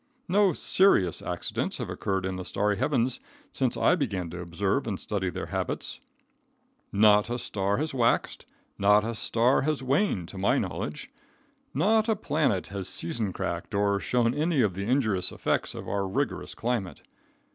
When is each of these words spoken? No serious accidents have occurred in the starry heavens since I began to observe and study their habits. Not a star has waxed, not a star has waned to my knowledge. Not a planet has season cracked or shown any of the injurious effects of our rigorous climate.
No 0.27 0.51
serious 0.51 1.21
accidents 1.21 1.77
have 1.77 1.87
occurred 1.91 2.25
in 2.25 2.35
the 2.35 2.43
starry 2.43 2.77
heavens 2.77 3.19
since 3.51 3.77
I 3.77 3.93
began 3.95 4.31
to 4.31 4.39
observe 4.41 4.87
and 4.87 4.99
study 4.99 5.29
their 5.29 5.45
habits. 5.45 5.99
Not 6.91 7.29
a 7.29 7.37
star 7.37 7.77
has 7.77 7.93
waxed, 7.93 8.47
not 8.79 9.03
a 9.03 9.13
star 9.13 9.61
has 9.61 9.83
waned 9.83 10.27
to 10.29 10.39
my 10.39 10.57
knowledge. 10.57 11.11
Not 11.75 12.09
a 12.09 12.15
planet 12.15 12.65
has 12.69 12.89
season 12.89 13.31
cracked 13.31 13.75
or 13.75 13.99
shown 13.99 14.33
any 14.33 14.61
of 14.61 14.73
the 14.73 14.85
injurious 14.85 15.31
effects 15.31 15.75
of 15.75 15.87
our 15.87 16.07
rigorous 16.07 16.55
climate. 16.55 17.03